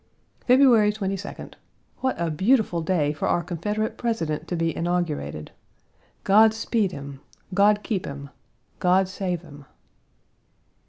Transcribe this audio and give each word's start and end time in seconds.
February 0.47 0.91
22d. 0.91 1.53
What 1.97 2.19
a 2.19 2.31
beautiful 2.31 2.81
day 2.81 3.13
for 3.13 3.27
our 3.27 3.43
Confederate 3.43 3.99
President 3.99 4.47
to 4.47 4.55
be 4.55 4.75
inaugurated! 4.75 5.51
God 6.23 6.55
speed 6.55 6.91
him; 6.91 7.19
God 7.53 7.83
keep 7.83 8.07
him; 8.07 8.31
God 8.79 9.07
save 9.07 9.43
him! 9.43 9.63